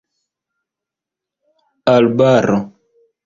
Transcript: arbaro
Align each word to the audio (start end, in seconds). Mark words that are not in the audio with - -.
arbaro 1.93 2.57